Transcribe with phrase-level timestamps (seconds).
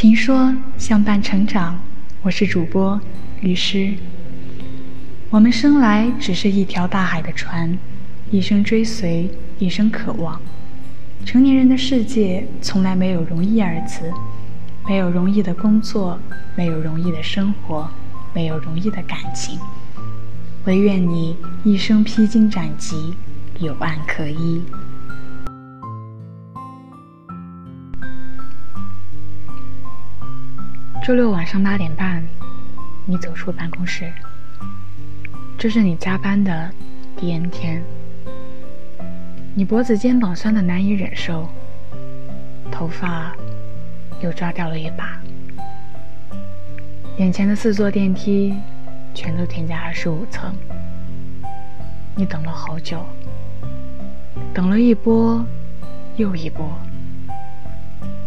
[0.00, 1.78] 情说相伴成长，
[2.22, 2.98] 我是主播
[3.42, 3.92] 律师。
[5.28, 7.78] 我们生来只是一条大海的船，
[8.30, 9.28] 一生追随，
[9.58, 10.40] 一生渴望。
[11.26, 14.10] 成年人的世界从来没有容易二字，
[14.88, 16.18] 没有容易的工作，
[16.56, 17.86] 没有容易的生活，
[18.32, 19.58] 没有容易的感情。
[20.64, 23.12] 唯愿你一生披荆斩棘，
[23.58, 24.62] 有案可依。
[31.02, 32.22] 周六晚上八点半，
[33.06, 34.12] 你走出办公室。
[35.56, 36.70] 这是你加班的
[37.16, 37.82] 第 N 天，
[39.54, 41.48] 你脖子、肩膀酸的难以忍受，
[42.70, 43.34] 头发
[44.22, 45.18] 又抓掉了一把。
[47.16, 48.54] 眼前的四座电梯
[49.14, 50.54] 全都停在二十五层，
[52.14, 53.02] 你等了好久，
[54.52, 55.42] 等了一波
[56.16, 56.78] 又一波，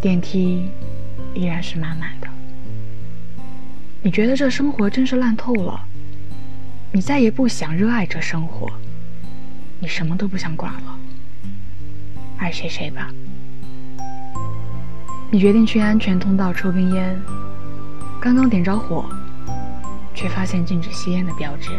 [0.00, 0.70] 电梯
[1.34, 2.29] 依然是满满的。
[4.02, 5.78] 你觉得这生活真是烂透了，
[6.90, 8.66] 你再也不想热爱这生活，
[9.78, 10.98] 你什么都不想管了，
[12.38, 13.10] 爱谁谁吧。
[15.30, 17.20] 你决定去安全通道抽根烟，
[18.18, 19.04] 刚刚点着火，
[20.14, 21.70] 却发现禁止吸烟的标志。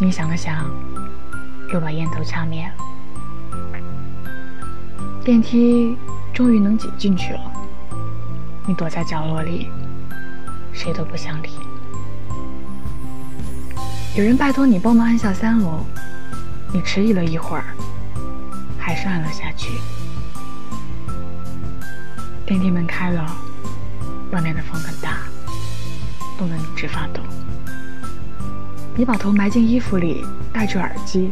[0.00, 0.64] 你想了想，
[1.74, 2.72] 又把烟头掐灭了。
[5.22, 5.94] 电梯
[6.32, 7.52] 终于能挤进去了，
[8.66, 9.68] 你躲在角落里。
[10.72, 11.50] 谁都不想理。
[14.16, 15.84] 有人拜托你帮忙按下三楼，
[16.72, 17.64] 你迟疑了一会儿，
[18.78, 19.70] 还是按了下去。
[22.44, 23.24] 电梯门开了，
[24.32, 25.18] 外面的风很大，
[26.36, 27.22] 冻得你直发抖。
[28.96, 31.30] 你把头埋进衣服里，戴着耳机，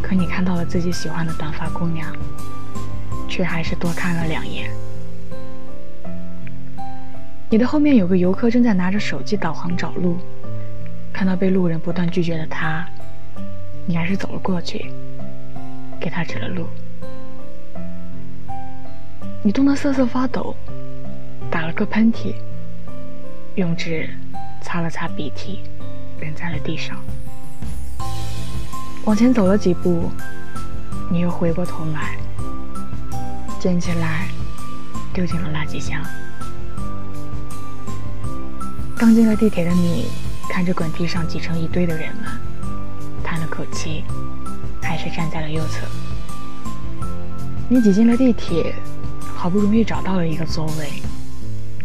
[0.00, 2.06] 可你看到了自己喜欢的短发姑娘，
[3.28, 4.70] 却还是多看了两眼。
[7.52, 10.16] 你的后面有个游客正在拿着手机导航找路，
[11.12, 12.86] 看到被路人不断拒绝的他，
[13.86, 14.88] 你还是走了过去，
[15.98, 16.68] 给他指了路。
[19.42, 20.54] 你冻得瑟瑟发抖，
[21.50, 22.36] 打了个喷嚏，
[23.56, 24.08] 用纸
[24.62, 25.64] 擦了擦鼻涕，
[26.20, 26.96] 扔在了地上。
[29.04, 30.08] 往前走了几步，
[31.10, 32.16] 你又回过头来，
[33.58, 34.28] 捡起来，
[35.12, 36.00] 丢进了垃圾箱。
[39.00, 40.08] 刚进了地铁的你，
[40.46, 42.26] 看着滚梯上挤成一堆的人们，
[43.24, 44.04] 叹了口气，
[44.82, 45.86] 还是站在了右侧。
[47.66, 48.74] 你挤进了地铁，
[49.34, 51.00] 好不容易找到了一个座位，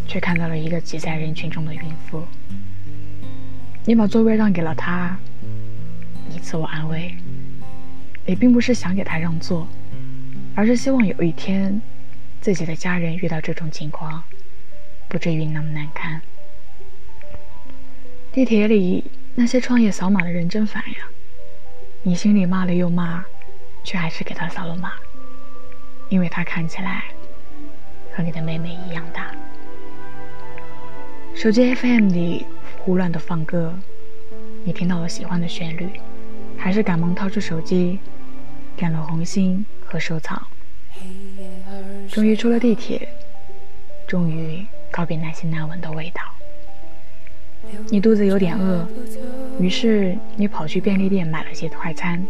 [0.06, 2.22] 却看到了一个挤在人群中的孕妇。
[3.86, 5.18] 你把座位让给了她，
[6.30, 7.16] 你自我安慰，
[8.26, 9.66] 你并不是想给她让座，
[10.54, 11.82] 而是希望有一天，
[12.42, 14.22] 自己的家人遇到这种情况，
[15.08, 16.22] 不至于那么难堪。
[18.36, 19.02] 地铁里
[19.36, 21.08] 那些创业扫码的人真烦呀！
[22.04, 23.24] 你心里骂了又骂，
[23.82, 24.92] 却还是给他扫了码，
[26.10, 27.06] 因为他看起来
[28.14, 29.34] 和你的妹妹一样大。
[31.34, 32.46] 手机 FM 里
[32.78, 33.74] 胡乱的放歌，
[34.66, 35.88] 你听到了喜欢的旋律，
[36.58, 38.00] 还是赶忙掏出手机，
[38.76, 40.46] 点了红心和收藏。
[42.12, 43.08] 终于出了地铁，
[44.06, 46.35] 终于告别那些难闻的味道。
[47.90, 48.88] 你肚子有点饿，
[49.60, 52.26] 于是你跑去便利店买了些快餐。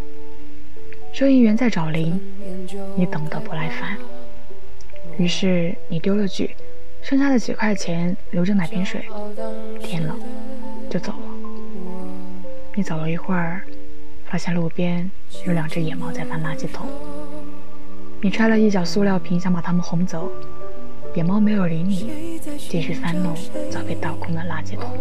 [1.14, 2.20] 收银员在找零，
[2.96, 3.98] 你等得不耐烦，
[5.18, 6.56] 于是你丢了句
[7.02, 9.06] ：“剩下的几块钱留着买瓶水，
[9.82, 10.20] 天冷
[10.90, 11.20] 就走了。”
[12.76, 13.62] 你走了一会儿，
[14.26, 15.10] 发现路边
[15.48, 16.86] 有两只野猫在翻垃圾桶。
[18.22, 20.30] 你揣了一角塑料瓶，想把它们轰走。
[21.16, 23.34] 野猫没有理你，继续翻弄
[23.72, 24.92] 早被倒空的垃圾桶。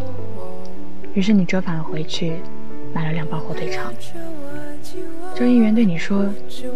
[1.12, 2.34] 于是你折返了回去，
[2.94, 3.92] 买了两包火腿肠。
[5.34, 6.24] 收银员对你说：“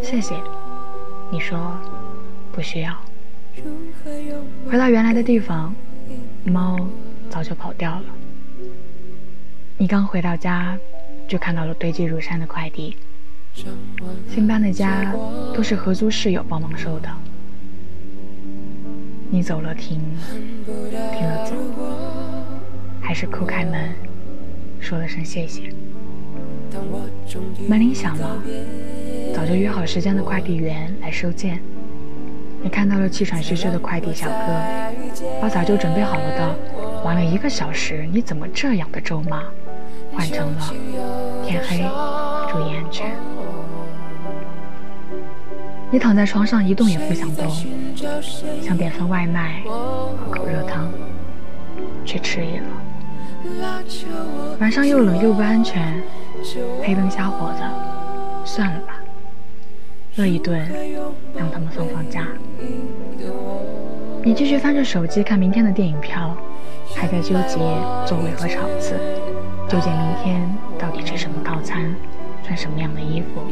[0.03, 0.35] 谢谢。”
[1.31, 1.79] 你说
[2.51, 2.93] ：“不需要。”
[4.69, 5.73] 回到原来的地方，
[6.43, 6.89] 猫
[7.31, 8.05] 早就跑掉了。
[9.77, 10.77] 你刚回到家，
[11.29, 12.97] 就看到了堆积如山的快递。
[14.29, 15.15] 新搬的家
[15.55, 17.09] 都是合租室友帮忙收的。
[19.31, 20.01] 你走了停，
[20.65, 21.55] 停了走，
[23.01, 23.95] 还是叩开门，
[24.81, 25.71] 说了声谢谢。
[27.69, 28.43] 门铃响了，
[29.35, 31.61] 早就约好时间的快递员来收件。
[32.63, 34.63] 你看到了气喘吁吁的快递小哥，
[35.43, 36.59] 把早就准备好了的
[37.05, 39.43] “晚了一个小时，你怎么这样的”咒骂，
[40.13, 40.75] 换成了
[41.47, 41.79] “天黑，
[42.51, 43.13] 注意安全”。
[45.91, 47.51] 你躺在床上一动也不想动，
[48.61, 50.91] 想点份外卖，喝口热汤，
[52.05, 52.67] 却迟疑了。
[54.61, 56.03] 晚上又冷又不安全，
[56.83, 59.01] 黑灯瞎火的，算了吧，
[60.19, 60.61] 饿一顿，
[61.35, 62.27] 让他们放放假。
[64.23, 66.37] 你继续翻着手机看明天的电影票，
[66.95, 67.57] 还在纠结
[68.07, 68.95] 座位和场次，
[69.69, 71.95] 纠结明天到底吃什么套餐。
[72.49, 73.47] 穿什么样的衣服？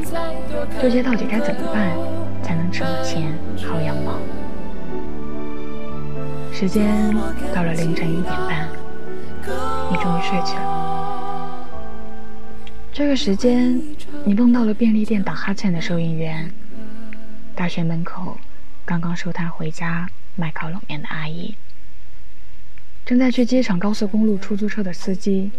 [0.80, 1.94] 纠结到底该怎么办
[2.42, 4.18] 才能省钱薅羊毛？
[6.50, 7.14] 时间
[7.54, 8.66] 到了凌晨一点半，
[9.90, 11.68] 你终于睡去了。
[12.90, 13.78] 这个时间，
[14.24, 16.50] 你梦到了便利店打哈欠的收银员，
[17.54, 18.38] 大学门口
[18.86, 21.54] 刚刚收摊回家卖烤冷面的阿姨，
[23.04, 25.50] 正在去机场高速公路出租车的司机，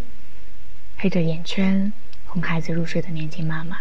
[0.97, 1.93] 黑着眼圈。
[2.37, 3.77] 哄孩子入睡的年轻妈妈。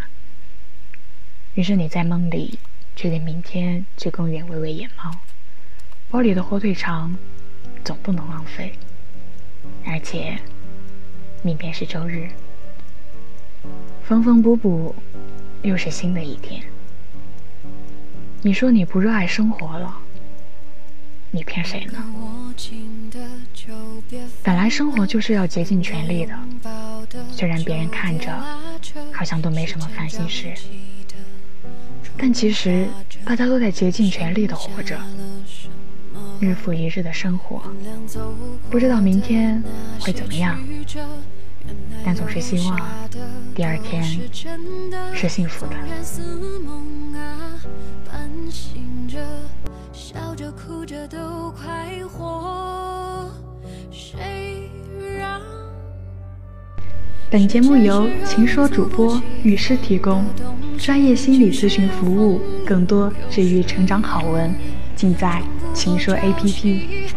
[1.56, 2.58] 于是你在梦里
[2.94, 5.10] 决定明天去公园喂喂野猫，
[6.08, 7.14] 包里的火腿肠
[7.84, 8.72] 总不能浪费。
[9.84, 10.38] 而且，
[11.42, 12.30] 明天是周日，
[14.02, 14.94] 缝缝补补，
[15.60, 16.62] 又是新的一天。
[18.40, 19.98] 你说你不热爱生活了，
[21.30, 22.02] 你骗谁呢？
[24.42, 26.34] 本来生活就是要竭尽全力的，
[27.30, 28.32] 虽然别人看着
[29.12, 30.54] 好像都没什么烦心事，
[32.16, 32.86] 但其实
[33.24, 34.98] 大家都在竭尽全力的活着，
[36.40, 37.62] 日复一日的生活，
[38.70, 39.62] 不知道明天
[40.00, 40.58] 会怎么样，
[42.04, 42.80] 但总是希望
[43.54, 44.02] 第二天
[45.14, 45.76] 是幸福的。
[49.96, 53.30] 笑着哭着都快活。
[53.90, 54.70] 谁
[55.18, 55.40] 让
[57.30, 60.22] 本节目由情说主播雨师提供，
[60.76, 64.54] 专业心理咨询服务，更多治愈成长好文，
[64.94, 67.08] 尽在情说 APP。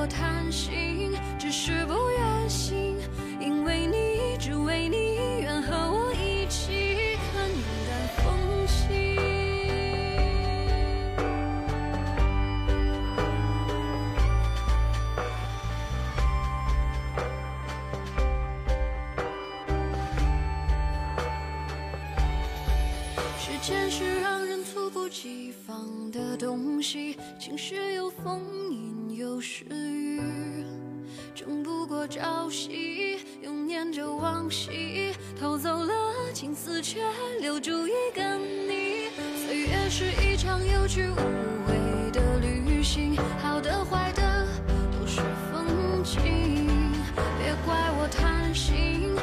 [0.00, 2.96] 我贪心，只是不愿醒，
[3.38, 7.46] 因为你，只为你，愿和我一起看
[7.86, 9.14] 淡风轻。
[23.38, 29.66] 时间是让人猝不及防的东西，晴时有风，阴有时，
[32.10, 35.92] 朝夕又念着往昔偷走了
[36.34, 37.00] 青丝却
[37.40, 39.10] 留住一个你。
[39.46, 44.44] 岁月是一场有去无回的旅行好的坏的
[44.90, 45.20] 都是
[45.52, 46.90] 风景。
[47.38, 49.19] 别怪我贪心。